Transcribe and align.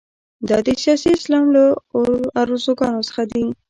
دا 0.47 0.57
د 0.65 0.67
سیاسي 0.83 1.09
اسلام 1.17 1.45
له 1.55 1.63
ارزوګانو 2.41 3.01
څخه 3.07 3.23
دي. 3.31 3.43